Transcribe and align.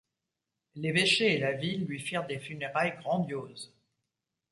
L'évêché 0.73 1.35
et 1.35 1.37
la 1.37 1.51
ville 1.51 1.85
lui 1.85 1.99
firent 1.99 2.25
des 2.25 2.39
funérailles 2.39 2.97
grandioses. 2.97 3.71